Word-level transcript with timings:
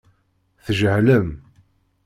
Tjehlem. 0.65 1.29